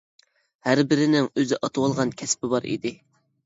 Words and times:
ھەر 0.67 0.81
بىرىنىڭ 0.93 1.29
ئۆزى 1.41 1.61
ئاتىۋالغان 1.61 2.17
كەسپى 2.25 2.53
بار 2.57 2.69
ئىدى. 2.75 2.99